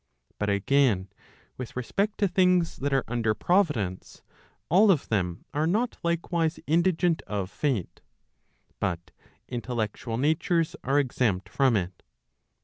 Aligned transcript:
But 0.39 0.49
again, 0.49 1.09
with 1.57 1.75
respect 1.75 2.17
to 2.17 2.27
things 2.27 2.77
that 2.77 2.91
are 2.91 3.03
under 3.07 3.35
Providence, 3.35 4.23
all 4.67 4.89
of 4.89 5.07
them 5.09 5.45
are 5.53 5.67
not 5.67 5.99
likewise 6.01 6.59
indigent 6.65 7.21
of 7.27 7.51
Fate, 7.51 8.01
but 8.79 9.11
intellectual 9.47 10.17
natures 10.17 10.75
are 10.83 10.97
exempt 10.99 11.49
from 11.49 11.75
it. 11.77 12.01